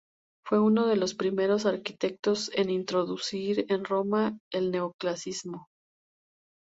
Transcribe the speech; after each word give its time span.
Fue 0.43 0.59
uno 0.59 0.87
de 0.87 0.95
los 0.95 1.13
primeros 1.13 1.67
arquitectos 1.67 2.49
en 2.55 2.71
introducir 2.71 3.67
en 3.69 3.85
Roma 3.85 4.35
el 4.51 4.71
Neoclasicismo. 4.71 5.67